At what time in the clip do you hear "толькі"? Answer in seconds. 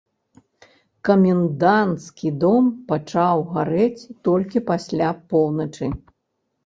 4.29-4.65